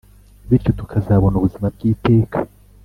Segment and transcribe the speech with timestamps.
[0.47, 2.37] Bityo tukazabona ubuzima bw’iteka